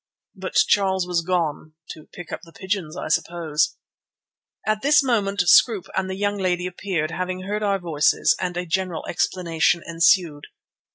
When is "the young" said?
6.09-6.37